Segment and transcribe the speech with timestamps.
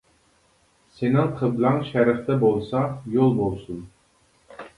[0.95, 2.83] سېنىڭ قىبلەڭ شەرقتە بولسا
[3.19, 3.87] يول بولسۇن.